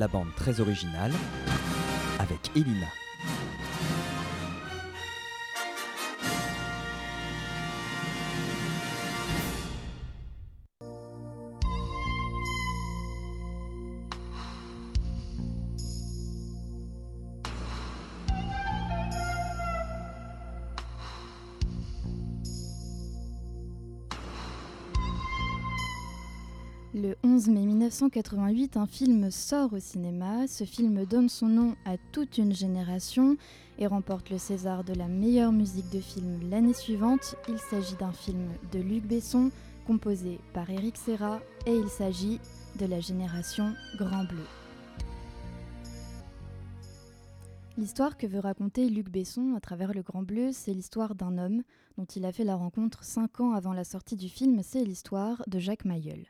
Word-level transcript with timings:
la 0.00 0.08
bande 0.08 0.34
très 0.34 0.60
originale, 0.60 1.12
avec 2.18 2.50
Elina. 2.56 2.99
Le 26.92 27.14
11 27.22 27.50
mai 27.50 27.66
1988, 27.66 28.76
un 28.76 28.86
film 28.88 29.30
sort 29.30 29.74
au 29.74 29.78
cinéma. 29.78 30.48
Ce 30.48 30.64
film 30.64 31.04
donne 31.04 31.28
son 31.28 31.46
nom 31.46 31.76
à 31.84 31.96
toute 32.10 32.36
une 32.36 32.52
génération 32.52 33.36
et 33.78 33.86
remporte 33.86 34.28
le 34.28 34.38
César 34.38 34.82
de 34.82 34.92
la 34.94 35.06
meilleure 35.06 35.52
musique 35.52 35.88
de 35.92 36.00
film 36.00 36.40
l'année 36.50 36.74
suivante. 36.74 37.36
Il 37.48 37.60
s'agit 37.60 37.94
d'un 37.94 38.10
film 38.10 38.48
de 38.72 38.80
Luc 38.80 39.04
Besson, 39.04 39.52
composé 39.86 40.40
par 40.52 40.68
Eric 40.68 40.96
Serra, 40.96 41.38
et 41.64 41.76
il 41.76 41.88
s'agit 41.88 42.40
de 42.80 42.86
la 42.86 42.98
génération 42.98 43.72
Grand 43.96 44.24
Bleu. 44.24 44.59
L'histoire 47.78 48.16
que 48.16 48.26
veut 48.26 48.40
raconter 48.40 48.88
Luc 48.88 49.08
Besson 49.08 49.54
à 49.56 49.60
travers 49.60 49.94
le 49.94 50.02
Grand 50.02 50.22
Bleu, 50.22 50.50
c'est 50.52 50.74
l'histoire 50.74 51.14
d'un 51.14 51.38
homme 51.38 51.62
dont 51.96 52.04
il 52.04 52.24
a 52.24 52.32
fait 52.32 52.44
la 52.44 52.56
rencontre 52.56 53.04
cinq 53.04 53.40
ans 53.40 53.52
avant 53.52 53.72
la 53.72 53.84
sortie 53.84 54.16
du 54.16 54.28
film, 54.28 54.60
c'est 54.62 54.84
l'histoire 54.84 55.42
de 55.46 55.58
Jacques 55.58 55.84
Mayol. 55.84 56.24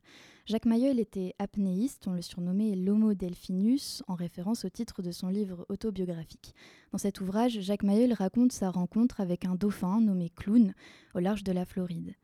Jacques 0.44 0.66
Mayol 0.66 1.00
était 1.00 1.34
apnéiste, 1.38 2.06
on 2.06 2.12
le 2.12 2.22
surnommait 2.22 2.76
l'Homo 2.76 3.14
Delphinus, 3.14 4.02
en 4.06 4.14
référence 4.14 4.64
au 4.64 4.68
titre 4.68 5.02
de 5.02 5.12
son 5.12 5.28
livre 5.28 5.64
autobiographique. 5.68 6.54
Dans 6.92 6.98
cet 6.98 7.20
ouvrage, 7.20 7.60
Jacques 7.60 7.84
Mayol 7.84 8.12
raconte 8.12 8.52
sa 8.52 8.70
rencontre 8.70 9.20
avec 9.20 9.44
un 9.44 9.54
dauphin 9.54 10.00
nommé 10.00 10.30
Clown, 10.30 10.74
au 11.14 11.20
large 11.20 11.42
de 11.42 11.52
la 11.52 11.64
Floride. 11.64 12.14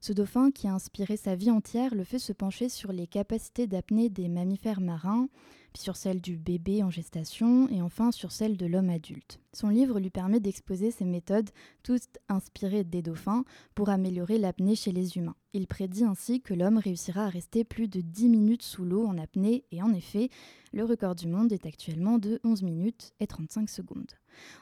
Ce 0.00 0.12
dauphin, 0.12 0.50
qui 0.50 0.68
a 0.68 0.74
inspiré 0.74 1.16
sa 1.16 1.34
vie 1.34 1.50
entière, 1.50 1.94
le 1.94 2.04
fait 2.04 2.18
se 2.18 2.34
pencher 2.34 2.68
sur 2.68 2.92
les 2.92 3.06
capacités 3.06 3.66
d'apnée 3.66 4.10
des 4.10 4.28
mammifères 4.28 4.82
marins, 4.82 5.28
sur 5.76 5.96
celles 5.96 6.20
du 6.20 6.36
bébé 6.36 6.82
en 6.82 6.90
gestation, 6.90 7.68
et 7.68 7.82
enfin 7.82 8.12
sur 8.12 8.32
celles 8.32 8.56
de 8.56 8.66
l'homme 8.66 8.90
adulte. 8.90 9.40
Son 9.52 9.68
livre 9.68 10.00
lui 10.00 10.10
permet 10.10 10.40
d'exposer 10.40 10.90
ces 10.90 11.04
méthodes, 11.04 11.50
toutes 11.82 12.18
inspirées 12.28 12.84
des 12.84 13.02
dauphins, 13.02 13.44
pour 13.74 13.88
améliorer 13.88 14.38
l'apnée 14.38 14.74
chez 14.74 14.92
les 14.92 15.16
humains. 15.16 15.36
Il 15.52 15.68
prédit 15.68 16.04
ainsi 16.04 16.40
que 16.40 16.54
l'homme 16.54 16.78
réussira 16.78 17.26
à 17.26 17.28
rester 17.28 17.62
plus 17.62 17.86
de 17.86 18.00
10 18.00 18.28
minutes 18.28 18.62
sous 18.62 18.84
l'eau 18.84 19.06
en 19.06 19.16
apnée, 19.18 19.64
et 19.70 19.82
en 19.82 19.92
effet, 19.92 20.28
le 20.72 20.84
record 20.84 21.14
du 21.14 21.28
monde 21.28 21.52
est 21.52 21.66
actuellement 21.66 22.18
de 22.18 22.40
11 22.42 22.62
minutes 22.62 23.12
et 23.20 23.28
35 23.28 23.70
secondes. 23.70 24.10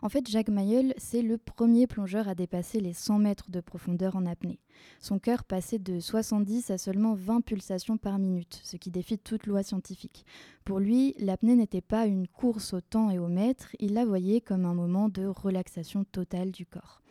En 0.03 0.11
fait, 0.11 0.29
Jacques 0.29 0.51
Mayol, 0.51 0.93
c'est 0.99 1.23
le 1.23 1.39
premier 1.39 1.87
plongeur 1.87 2.29
à 2.29 2.35
dépasser 2.35 2.81
les 2.81 2.93
100 2.93 3.19
mètres 3.19 3.51
de 3.51 3.61
profondeur 3.61 4.17
en 4.17 4.27
apnée. 4.27 4.61
Son 5.01 5.19
cœur 5.19 5.45
passait 5.45 5.79
de 5.79 6.01
70 6.01 6.71
à 6.71 6.77
seulement 6.77 7.15
20 7.15 7.41
pulsations 7.41 7.97
par 7.97 8.19
minute, 8.19 8.61
ce 8.63 8.77
qui 8.77 8.91
défie 8.91 9.19
toute 9.19 9.47
loi 9.47 9.63
scientifique. 9.63 10.27
Pour 10.65 10.79
lui, 10.79 11.02
l'apnée 11.19 11.57
n'était 11.57 11.81
pas 11.81 12.07
une 12.07 12.29
course 12.29 12.73
au 12.73 12.81
temps 12.81 13.11
et 13.11 13.19
au 13.19 13.29
mètre, 13.29 13.75
il 13.79 13.95
la 13.95 14.05
voyait 14.05 14.41
comme 14.41 14.65
un 14.65 14.75
moment 14.75 15.09
de 15.09 15.27
relaxation 15.27 16.05
totale 16.05 16.51
du 16.51 16.67
corps. 16.67 17.03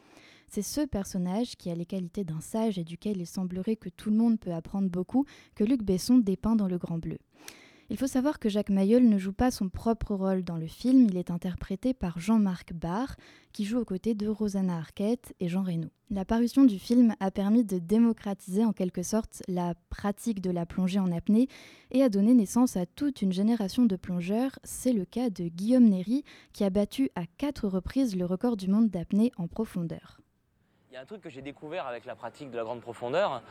C'est 0.48 0.62
ce 0.62 0.82
personnage 0.82 1.56
qui 1.56 1.70
a 1.70 1.76
les 1.76 1.86
qualités 1.86 2.24
d'un 2.24 2.42
sage 2.42 2.78
et 2.78 2.84
duquel 2.84 3.22
il 3.22 3.28
semblerait 3.28 3.78
que 3.78 3.90
tout 3.90 4.10
le 4.10 4.18
monde 4.18 4.40
peut 4.40 4.54
apprendre 4.54 4.90
beaucoup 4.90 5.26
que 5.56 5.64
Luc 5.64 5.82
Besson 5.82 6.18
dépeint 6.18 6.58
dans 6.58 6.68
Le 6.68 6.78
Grand 6.78 6.98
Bleu. 6.98 7.18
Il 7.92 7.98
faut 7.98 8.08
savoir 8.08 8.40
que 8.40 8.48
Jacques 8.48 8.70
Mayol 8.70 9.04
ne 9.04 9.18
joue 9.18 9.34
pas 9.34 9.52
son 9.52 9.68
propre 9.68 10.16
rôle 10.16 10.46
dans 10.46 10.56
le 10.56 10.66
film, 10.66 11.08
il 11.10 11.18
est 11.18 11.30
interprété 11.30 11.94
par 11.94 12.20
Jean-Marc 12.20 12.72
Barr, 12.72 13.18
qui 13.52 13.66
joue 13.66 13.80
aux 13.80 13.86
côtés 13.86 14.16
de 14.16 14.30
Rosanna 14.30 14.78
Arquette 14.78 15.34
et 15.42 15.50
Jean 15.50 15.62
Reno. 15.62 15.90
La 16.10 16.24
parution 16.24 16.64
du 16.64 16.80
film 16.80 17.14
a 17.20 17.32
permis 17.32 17.66
de 17.66 17.80
démocratiser 17.80 18.64
en 18.64 18.72
quelque 18.72 19.04
sorte 19.04 19.44
la 19.50 19.74
pratique 19.90 20.40
de 20.40 20.52
la 20.52 20.66
plongée 20.66 21.00
en 21.00 21.12
apnée 21.12 21.50
et 21.92 22.02
a 22.02 22.08
donné 22.08 22.34
naissance 22.34 22.78
à 22.78 22.86
toute 22.86 23.22
une 23.22 23.34
génération 23.34 23.86
de 23.86 23.98
plongeurs. 23.98 24.58
C'est 24.64 24.94
le 24.94 25.04
cas 25.04 25.30
de 25.30 25.50
Guillaume 25.50 25.90
Néry, 25.90 26.24
qui 26.54 26.64
a 26.64 26.70
battu 26.70 27.10
à 27.16 27.26
quatre 27.38 27.68
reprises 27.68 28.16
le 28.16 28.24
record 28.24 28.56
du 28.56 28.70
monde 28.70 28.90
d'apnée 28.90 29.34
en 29.36 29.50
profondeur. 29.50 30.22
Il 30.92 30.96
y 30.96 30.98
a 30.98 31.02
un 31.04 31.06
truc 31.06 31.22
que 31.22 31.30
j'ai 31.30 31.42
découvert 31.42 31.88
avec 31.88 32.04
la 32.04 32.16
pratique 32.16 32.52
de 32.52 32.58
la 32.58 32.66
grande 32.66 32.82
profondeur, 32.82 33.42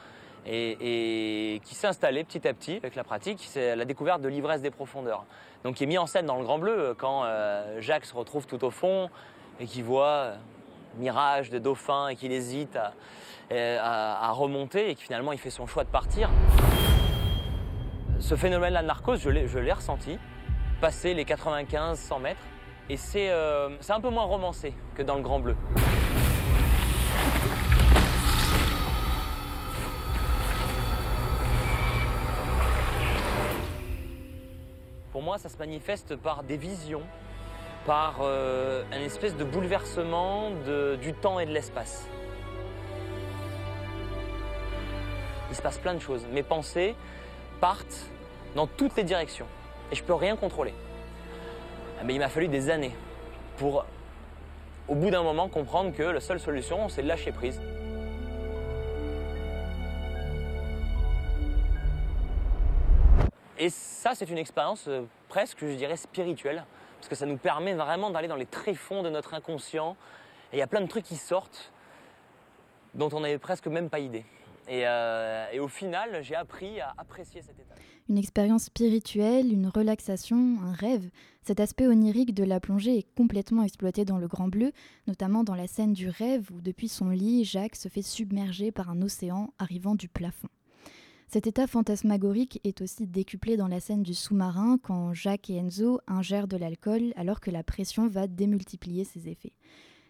et, 0.45 1.59
qui 1.65 1.75
s'est 1.75 1.87
installé 1.87 2.23
petit 2.23 2.47
à 2.47 2.53
petit 2.53 2.77
avec 2.77 2.95
la 2.95 3.03
pratique, 3.03 3.43
c'est 3.49 3.75
la 3.77 3.87
découverte 3.87 4.21
de 4.21 4.29
l'ivresse 4.29 4.61
des 4.61 4.71
profondeurs. 4.71 5.25
Donc 5.65 5.77
qui 5.77 5.85
est 5.85 5.87
mis 5.87 5.97
en 5.97 6.05
scène 6.05 6.27
dans 6.27 6.37
le 6.37 6.45
Grand 6.45 6.59
Bleu 6.59 6.95
quand 6.99 7.23
euh, 7.25 7.81
Jacques 7.81 8.05
se 8.05 8.15
retrouve 8.15 8.47
tout 8.47 8.63
au 8.63 8.71
fond 8.71 9.09
et 9.59 9.65
qu'il 9.65 9.85
voit 9.85 10.05
euh, 10.05 10.37
mirage 10.99 11.49
de 11.49 11.59
dauphins 11.59 12.09
et 12.09 12.17
qu'il 12.17 12.31
hésite 12.31 12.77
à, 13.51 14.33
remonter 14.33 14.91
et 14.91 14.95
que 14.95 15.01
finalement 15.01 15.33
il 15.33 15.39
fait 15.39 15.49
son 15.49 15.67
choix 15.67 15.85
de 15.85 15.89
partir. 15.89 16.29
Ce 18.19 18.37
phénomène-là 18.37 18.83
de 18.83 18.87
narcose, 18.87 19.19
je 19.19 19.31
l'ai 19.31 19.73
ressenti, 19.73 20.19
passer 20.83 21.15
les 21.15 21.25
95-100 21.25 22.21
mètres, 22.21 22.41
et 22.91 22.99
c'est 22.99 23.31
euh, 23.31 23.71
un 23.89 24.01
peu 24.03 24.11
moins 24.11 24.25
romancé 24.25 24.75
que 24.95 25.01
dans 25.01 25.15
le 25.15 25.23
Grand 25.23 25.41
Bleu. 25.41 25.57
Ça 35.39 35.49
se 35.49 35.59
manifeste 35.59 36.17
par 36.17 36.43
des 36.43 36.57
visions, 36.57 37.03
par 37.87 38.19
euh, 38.23 38.83
un 38.93 39.01
espèce 39.01 39.37
de 39.37 39.45
bouleversement 39.45 40.51
du 41.01 41.13
temps 41.15 41.41
et 41.41 41.47
de 41.47 41.53
l'espace. 41.53 42.07
Il 45.51 45.57
se 45.57 45.63
passe 45.63 45.79
plein 45.79 45.95
de 45.95 45.99
choses. 45.99 46.27
Mes 46.33 46.43
pensées 46.43 46.95
partent 47.61 48.07
dans 48.55 48.67
toutes 48.67 48.97
les 48.97 49.05
directions 49.05 49.47
et 49.91 49.97
je 49.97 50.03
peux 50.05 50.15
rien 50.15 50.37
contrôler. 50.37 50.75
Mais 52.05 52.15
il 52.15 52.19
m'a 52.19 52.29
fallu 52.29 52.49
des 52.49 52.71
années 52.71 52.95
pour, 53.57 53.85
au 54.89 54.95
bout 54.95 55.11
d'un 55.11 55.23
moment, 55.23 55.49
comprendre 55.49 55.93
que 55.93 56.03
la 56.03 56.21
seule 56.21 56.41
solution, 56.41 56.89
c'est 56.89 57.03
de 57.03 57.09
lâcher 57.09 57.33
prise. 57.33 57.61
Et 63.61 63.69
ça, 63.69 64.15
c'est 64.15 64.31
une 64.31 64.39
expérience 64.39 64.87
euh, 64.89 65.03
presque, 65.29 65.59
je 65.61 65.77
dirais, 65.77 65.99
spirituelle, 65.99 66.65
parce 66.97 67.09
que 67.09 67.15
ça 67.15 67.27
nous 67.27 67.37
permet 67.37 67.75
vraiment 67.75 68.09
d'aller 68.09 68.27
dans 68.27 68.37
les 68.37 68.47
tréfonds 68.47 69.03
de 69.03 69.11
notre 69.11 69.35
inconscient. 69.35 69.97
Et 70.51 70.57
il 70.57 70.59
y 70.59 70.63
a 70.63 70.67
plein 70.67 70.81
de 70.81 70.87
trucs 70.87 71.05
qui 71.05 71.17
sortent 71.17 71.71
dont 72.95 73.11
on 73.13 73.21
n'avait 73.21 73.39
presque 73.39 73.67
même 73.67 73.91
pas 73.91 73.99
idée. 73.99 74.25
Et, 74.67 74.87
euh, 74.87 75.47
et 75.53 75.61
au 75.61 75.69
final, 75.69 76.23
j'ai 76.23 76.35
appris 76.35 76.81
à 76.81 76.95
apprécier 76.97 77.43
cet 77.43 77.61
état. 77.61 77.75
Une 78.09 78.17
expérience 78.17 78.65
spirituelle, 78.65 79.53
une 79.53 79.69
relaxation, 79.69 80.57
un 80.65 80.73
rêve. 80.73 81.11
Cet 81.43 81.61
aspect 81.61 81.87
onirique 81.87 82.35
de 82.35 82.45
la 82.45 82.61
plongée 82.61 82.97
est 82.97 83.15
complètement 83.15 83.63
exploité 83.63 84.07
dans 84.07 84.17
Le 84.17 84.27
Grand 84.27 84.49
Bleu, 84.49 84.73
notamment 85.07 85.45
dans 85.45 85.55
la 85.55 85.67
scène 85.67 85.93
du 85.93 86.09
rêve 86.09 86.51
où, 86.51 86.63
depuis 86.63 86.89
son 86.89 87.11
lit, 87.11 87.45
Jacques 87.45 87.77
se 87.77 87.89
fait 87.89 88.03
submerger 88.03 88.73
par 88.73 88.89
un 88.89 89.03
océan 89.03 89.53
arrivant 89.59 89.95
du 89.95 90.09
plafond. 90.09 90.49
Cet 91.33 91.47
état 91.47 91.69
fantasmagorique 91.69 92.61
est 92.65 92.81
aussi 92.81 93.07
décuplé 93.07 93.57
dans 93.57 93.69
la 93.69 93.79
scène 93.79 94.03
du 94.03 94.15
sous-marin 94.15 94.79
quand 94.83 95.15
Jacques 95.15 95.49
et 95.49 95.59
Enzo 95.59 96.01
ingèrent 96.09 96.49
de 96.49 96.57
l'alcool 96.57 97.13
alors 97.15 97.39
que 97.39 97.53
la 97.53 97.63
pression 97.63 98.09
va 98.09 98.27
démultiplier 98.27 99.05
ses 99.05 99.29
effets. 99.29 99.53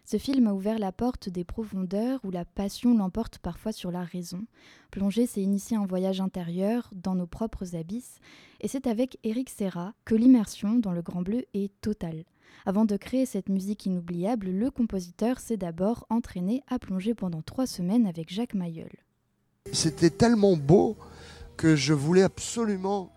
Ce 0.03 0.17
film 0.17 0.47
a 0.47 0.53
ouvert 0.55 0.79
la 0.79 0.91
porte 0.91 1.29
des 1.29 1.43
profondeurs 1.43 2.19
où 2.23 2.31
la 2.31 2.43
passion 2.43 2.97
l'emporte 2.97 3.37
parfois 3.37 3.71
sur 3.71 3.91
la 3.91 4.03
raison. 4.03 4.47
Plonger, 4.89 5.27
c'est 5.27 5.43
initier 5.43 5.77
un 5.77 5.85
voyage 5.85 6.21
intérieur 6.21 6.89
dans 6.95 7.13
nos 7.13 7.27
propres 7.27 7.75
abysses, 7.75 8.17
et 8.59 8.67
c'est 8.67 8.87
avec 8.87 9.19
Eric 9.23 9.51
Serra 9.51 9.93
que 10.05 10.15
l'immersion 10.15 10.79
dans 10.79 10.91
le 10.91 11.03
Grand 11.03 11.21
Bleu 11.21 11.45
est 11.53 11.71
totale. 11.81 12.23
Avant 12.65 12.85
de 12.85 12.97
créer 12.97 13.27
cette 13.27 13.47
musique 13.47 13.85
inoubliable, 13.85 14.49
le 14.49 14.71
compositeur 14.71 15.39
s'est 15.39 15.55
d'abord 15.55 16.07
entraîné 16.09 16.63
à 16.67 16.79
plonger 16.79 17.13
pendant 17.13 17.43
trois 17.43 17.67
semaines 17.67 18.07
avec 18.07 18.33
Jacques 18.33 18.55
Mayol. 18.55 18.89
C'était 19.71 20.09
tellement 20.09 20.57
beau 20.57 20.97
que 21.61 21.75
je 21.75 21.93
voulais 21.93 22.23
absolument 22.23 23.11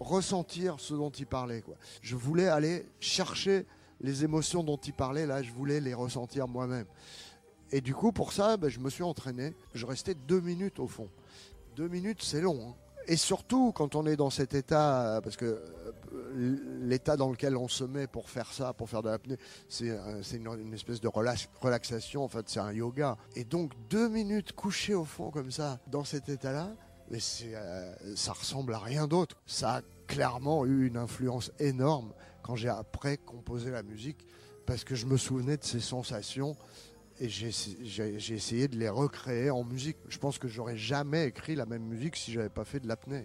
ressentir 0.00 0.80
ce 0.80 0.94
dont 0.94 1.10
il 1.10 1.28
parlait. 1.28 1.60
Quoi. 1.60 1.76
Je 2.02 2.16
voulais 2.16 2.48
aller 2.48 2.88
chercher 2.98 3.66
les 4.00 4.24
émotions 4.24 4.64
dont 4.64 4.78
il 4.78 4.92
parlait, 4.92 5.26
là, 5.26 5.44
je 5.44 5.52
voulais 5.52 5.78
les 5.78 5.94
ressentir 5.94 6.48
moi-même. 6.48 6.86
Et 7.70 7.80
du 7.80 7.94
coup, 7.94 8.10
pour 8.10 8.32
ça, 8.32 8.56
ben, 8.56 8.68
je 8.68 8.80
me 8.80 8.90
suis 8.90 9.04
entraîné. 9.04 9.54
Je 9.74 9.86
restais 9.86 10.14
deux 10.14 10.40
minutes 10.40 10.80
au 10.80 10.88
fond. 10.88 11.08
Deux 11.76 11.86
minutes, 11.86 12.20
c'est 12.20 12.40
long. 12.40 12.70
Hein. 12.70 12.74
Et 13.06 13.16
surtout, 13.16 13.70
quand 13.70 13.94
on 13.94 14.06
est 14.06 14.16
dans 14.16 14.30
cet 14.30 14.54
état, 14.54 15.20
parce 15.22 15.36
que 15.36 15.44
euh, 15.44 16.58
l'état 16.80 17.16
dans 17.16 17.30
lequel 17.30 17.56
on 17.56 17.68
se 17.68 17.84
met 17.84 18.08
pour 18.08 18.28
faire 18.28 18.52
ça, 18.52 18.72
pour 18.72 18.90
faire 18.90 19.02
de 19.02 19.10
l'apnée, 19.10 19.36
c'est 19.68 19.86
une, 20.32 20.48
une, 20.48 20.74
espèce 20.74 21.00
de 21.00 21.08
relaxation, 21.60 22.24
en 22.24 22.28
fait, 22.28 22.48
c'est 22.48 22.60
un 22.60 22.72
yoga. 22.72 23.18
Et 23.36 23.44
donc, 23.44 23.70
deux 23.88 24.08
minutes 24.08 24.52
couché 24.52 24.96
au 24.96 25.04
fond 25.04 25.30
comme 25.30 25.52
ça, 25.52 25.78
dans 25.86 26.02
cet 26.02 26.28
état-là, 26.28 26.74
mais 27.10 27.18
euh, 27.42 27.94
ça 28.16 28.32
ressemble 28.32 28.74
à 28.74 28.78
rien 28.78 29.06
d'autre. 29.06 29.36
Ça 29.46 29.76
a 29.76 29.82
clairement 30.06 30.64
eu 30.66 30.86
une 30.86 30.96
influence 30.96 31.50
énorme 31.58 32.12
quand 32.42 32.56
j'ai 32.56 32.68
après 32.68 33.16
composé 33.16 33.70
la 33.70 33.82
musique, 33.82 34.26
parce 34.66 34.84
que 34.84 34.94
je 34.94 35.06
me 35.06 35.16
souvenais 35.16 35.56
de 35.56 35.64
ces 35.64 35.80
sensations 35.80 36.56
et 37.20 37.28
j'ai 37.28 38.34
essayé 38.34 38.68
de 38.68 38.76
les 38.76 38.88
recréer 38.88 39.50
en 39.50 39.64
musique. 39.64 39.96
Je 40.08 40.18
pense 40.18 40.38
que 40.38 40.48
j'aurais 40.48 40.76
jamais 40.76 41.26
écrit 41.26 41.54
la 41.54 41.64
même 41.64 41.84
musique 41.84 42.16
si 42.16 42.32
j'avais 42.32 42.48
pas 42.48 42.64
fait 42.64 42.80
de 42.80 42.88
l'apnée. 42.88 43.24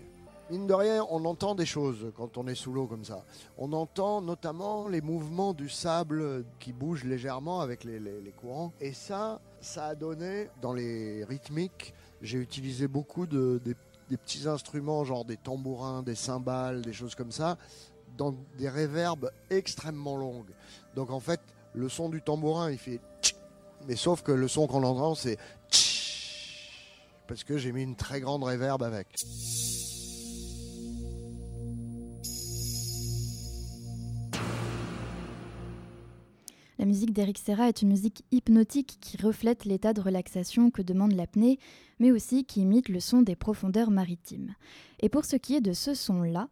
Mine 0.52 0.66
de 0.66 0.74
rien, 0.74 1.06
on 1.12 1.25
entend 1.25 1.54
des 1.54 1.68
choses 1.68 2.12
quand 2.16 2.38
on 2.40 2.48
est 2.48 2.56
sous 2.56 2.74
l'eau 2.74 2.88
comme 2.88 3.06
ça. 3.06 3.24
On 3.58 3.72
entend 3.72 4.20
notamment 4.20 4.88
les 4.88 5.02
mouvements 5.02 5.54
du 5.54 5.70
sable 5.70 6.44
qui 6.60 6.74
bougent 6.74 7.04
légèrement 7.04 7.62
avec 7.62 7.84
les, 7.84 8.02
courants. 8.36 8.74
Et 8.82 8.94
ça, 8.94 9.42
ça 9.62 9.88
a 9.88 9.96
donné, 9.96 10.50
dans 10.60 10.74
les 10.74 11.24
rythmiques, 11.24 11.94
j'ai 12.21 12.38
utilisé 12.38 12.88
beaucoup 12.88 13.25
de, 13.25 13.62
des, 13.63 13.75
petits 14.18 14.48
instruments, 14.48 15.04
genre 15.04 15.25
des 15.25 15.38
tambourins, 15.38 16.01
des 16.04 16.16
cymbales, 16.16 16.81
des 16.81 16.94
choses 16.94 17.16
comme 17.16 17.31
ça, 17.31 17.57
dans 18.18 18.36
des 18.57 18.69
réverbes 18.69 19.31
extrêmement 19.50 20.18
longues. 20.18 20.51
Donc 20.95 21.12
en 21.12 21.19
fait, 21.19 21.39
le 21.74 21.89
son 21.89 22.10
du 22.10 22.21
tambourin, 22.21 22.71
il 22.71 22.77
fait 22.77 23.00
mais 23.88 23.95
sauf 23.95 24.21
que 24.21 24.31
le 24.31 24.48
son 24.48 24.68
qu'on 24.68 24.83
entend, 24.83 25.16
c'est 25.16 25.38
parce 27.27 27.44
que 27.44 27.57
j'ai 27.57 27.71
mis 27.71 27.83
une 27.83 27.95
très 27.95 28.19
grande 28.19 28.44
réverbe 28.44 28.83
avec. 28.83 29.07
La 36.80 36.86
musique 36.86 37.12
d'Eric 37.12 37.38
Serra 37.38 37.68
est 37.68 37.81
une 37.81 37.90
musique 37.90 38.24
hypnotique 38.31 39.00
qui 39.02 39.18
reflète 39.18 39.66
l'état 39.66 39.92
de 39.92 40.00
relaxation 40.00 40.72
que 40.72 40.81
demande 40.81 41.12
l'apnée, 41.12 41.60
mais 42.00 42.10
aussi 42.10 42.46
qui 42.46 42.62
imite 42.62 42.88
le 42.88 43.02
son 43.02 43.22
des 43.22 43.36
profondeurs 43.36 43.92
maritimes. 43.92 44.56
Et 45.02 45.10
pour 45.10 45.26
ce 45.26 45.36
qui 45.36 45.56
est 45.56 45.62
de 45.62 45.74
ce 45.74 45.94
son-là, 45.94 46.48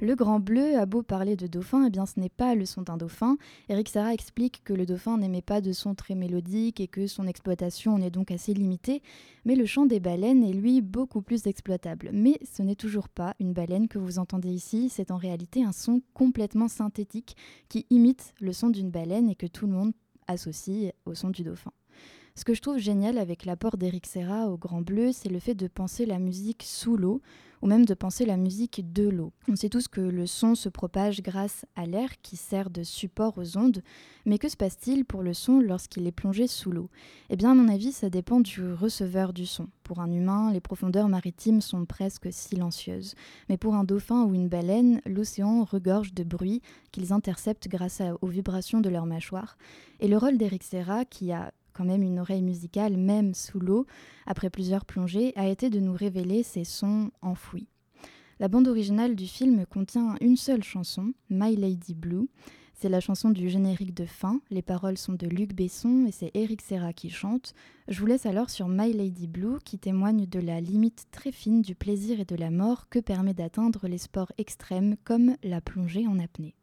le 0.00 0.14
grand 0.14 0.40
bleu 0.40 0.76
a 0.78 0.86
beau 0.86 1.02
parler 1.02 1.36
de 1.36 1.46
dauphin, 1.46 1.84
eh 1.86 1.90
bien 1.90 2.06
ce 2.06 2.18
n'est 2.18 2.28
pas 2.28 2.54
le 2.54 2.64
son 2.64 2.82
d'un 2.82 2.96
dauphin. 2.96 3.36
Eric 3.68 3.88
Serra 3.88 4.14
explique 4.14 4.62
que 4.64 4.72
le 4.72 4.86
dauphin 4.86 5.18
n'aimait 5.18 5.42
pas 5.42 5.60
de 5.60 5.72
son 5.72 5.94
très 5.94 6.14
mélodique 6.14 6.80
et 6.80 6.88
que 6.88 7.06
son 7.06 7.26
exploitation 7.26 7.94
en 7.94 8.00
est 8.00 8.10
donc 8.10 8.30
assez 8.30 8.54
limitée, 8.54 9.02
mais 9.44 9.56
le 9.56 9.66
chant 9.66 9.86
des 9.86 10.00
baleines 10.00 10.42
est 10.42 10.52
lui 10.52 10.80
beaucoup 10.80 11.22
plus 11.22 11.46
exploitable. 11.46 12.10
Mais 12.12 12.38
ce 12.50 12.62
n'est 12.62 12.74
toujours 12.74 13.08
pas 13.08 13.34
une 13.40 13.52
baleine 13.52 13.88
que 13.88 13.98
vous 13.98 14.18
entendez 14.18 14.50
ici, 14.50 14.88
c'est 14.88 15.10
en 15.10 15.16
réalité 15.16 15.64
un 15.64 15.72
son 15.72 16.02
complètement 16.14 16.68
synthétique 16.68 17.36
qui 17.68 17.86
imite 17.90 18.34
le 18.40 18.52
son 18.52 18.70
d'une 18.70 18.90
baleine 18.90 19.28
et 19.28 19.34
que 19.34 19.46
tout 19.46 19.66
le 19.66 19.72
monde 19.72 19.92
associe 20.26 20.92
au 21.04 21.14
son 21.14 21.30
du 21.30 21.42
dauphin. 21.42 21.72
Ce 22.34 22.44
que 22.44 22.54
je 22.54 22.62
trouve 22.62 22.78
génial 22.78 23.18
avec 23.18 23.44
l'apport 23.44 23.76
d'Eric 23.76 24.06
Serra 24.06 24.48
au 24.48 24.56
Grand 24.56 24.80
Bleu, 24.80 25.10
c'est 25.12 25.28
le 25.28 25.40
fait 25.40 25.54
de 25.54 25.66
penser 25.66 26.06
la 26.06 26.18
musique 26.18 26.62
sous 26.62 26.96
l'eau, 26.96 27.20
ou 27.62 27.66
même 27.66 27.84
de 27.84 27.92
penser 27.92 28.24
la 28.24 28.38
musique 28.38 28.92
de 28.92 29.08
l'eau. 29.08 29.32
On 29.48 29.56
sait 29.56 29.68
tous 29.68 29.88
que 29.88 30.00
le 30.00 30.26
son 30.26 30.54
se 30.54 30.68
propage 30.70 31.20
grâce 31.22 31.66
à 31.76 31.84
l'air 31.84 32.08
qui 32.22 32.36
sert 32.36 32.70
de 32.70 32.82
support 32.82 33.36
aux 33.36 33.58
ondes, 33.58 33.82
mais 34.24 34.38
que 34.38 34.48
se 34.48 34.56
passe-t-il 34.56 35.04
pour 35.04 35.22
le 35.22 35.34
son 35.34 35.60
lorsqu'il 35.60 36.06
est 36.06 36.12
plongé 36.12 36.46
sous 36.46 36.70
l'eau? 36.70 36.88
Eh 37.28 37.36
bien, 37.36 37.50
à 37.50 37.54
mon 37.54 37.68
avis, 37.68 37.92
ça 37.92 38.08
dépend 38.08 38.40
du 38.40 38.72
receveur 38.72 39.34
du 39.34 39.44
son. 39.44 39.68
Pour 39.82 40.00
un 40.00 40.10
humain, 40.10 40.50
les 40.52 40.60
profondeurs 40.60 41.08
maritimes 41.08 41.60
sont 41.60 41.84
presque 41.84 42.32
silencieuses, 42.32 43.14
mais 43.48 43.58
pour 43.58 43.74
un 43.74 43.84
dauphin 43.84 44.24
ou 44.24 44.34
une 44.34 44.48
baleine, 44.48 45.02
l'océan 45.04 45.64
regorge 45.64 46.14
de 46.14 46.24
bruit 46.24 46.62
qu'ils 46.92 47.12
interceptent 47.12 47.68
grâce 47.68 48.00
aux 48.22 48.28
vibrations 48.28 48.80
de 48.80 48.88
leur 48.88 49.04
mâchoire. 49.04 49.58
Et 49.98 50.08
le 50.08 50.16
rôle 50.16 50.38
d'Eric 50.38 50.62
Serra, 50.62 51.04
qui 51.04 51.32
a 51.32 51.52
quand 51.80 51.86
même 51.86 52.02
une 52.02 52.18
oreille 52.18 52.42
musicale, 52.42 52.98
même 52.98 53.32
sous 53.32 53.58
l'eau, 53.58 53.86
après 54.26 54.50
plusieurs 54.50 54.84
plongées, 54.84 55.32
a 55.34 55.48
été 55.48 55.70
de 55.70 55.80
nous 55.80 55.94
révéler 55.94 56.42
ces 56.42 56.64
sons 56.64 57.10
enfouis. 57.22 57.68
La 58.38 58.48
bande 58.48 58.68
originale 58.68 59.16
du 59.16 59.26
film 59.26 59.64
contient 59.64 60.16
une 60.20 60.36
seule 60.36 60.62
chanson, 60.62 61.14
My 61.30 61.56
Lady 61.56 61.94
Blue. 61.94 62.28
C'est 62.74 62.90
la 62.90 63.00
chanson 63.00 63.30
du 63.30 63.48
générique 63.48 63.94
de 63.94 64.04
fin. 64.04 64.42
Les 64.50 64.60
paroles 64.60 64.98
sont 64.98 65.14
de 65.14 65.26
Luc 65.26 65.54
Besson 65.54 66.04
et 66.06 66.12
c'est 66.12 66.32
Eric 66.34 66.60
Serra 66.60 66.92
qui 66.92 67.08
chante. 67.08 67.54
Je 67.88 67.98
vous 67.98 68.06
laisse 68.06 68.26
alors 68.26 68.50
sur 68.50 68.68
My 68.68 68.92
Lady 68.92 69.26
Blue 69.26 69.58
qui 69.64 69.78
témoigne 69.78 70.26
de 70.26 70.38
la 70.38 70.60
limite 70.60 71.06
très 71.10 71.32
fine 71.32 71.62
du 71.62 71.74
plaisir 71.74 72.20
et 72.20 72.26
de 72.26 72.36
la 72.36 72.50
mort 72.50 72.90
que 72.90 72.98
permet 72.98 73.32
d'atteindre 73.32 73.88
les 73.88 73.96
sports 73.96 74.32
extrêmes 74.36 74.96
comme 75.04 75.34
la 75.42 75.62
plongée 75.62 76.06
en 76.06 76.18
apnée. 76.18 76.54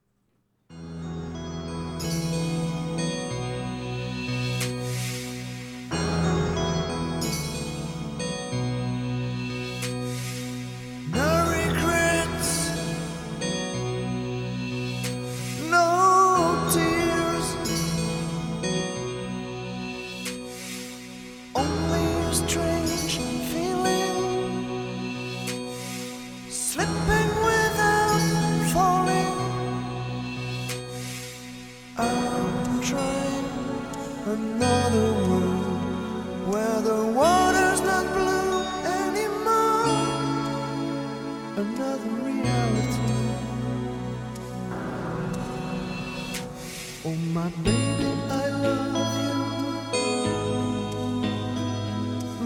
My 47.47 47.53
baby, 47.63 48.11
I 48.29 48.49
love 48.65 49.15
you. 49.23 49.35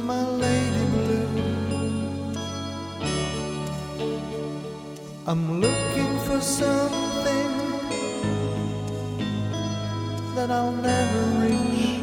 My 0.05 0.23
lady 0.43 0.85
blue. 0.93 1.29
I'm 5.25 5.59
looking 5.59 6.19
for 6.27 6.39
something 6.39 7.51
that 10.35 10.51
I'll 10.51 10.71
never 10.71 11.21
reach. 11.47 12.00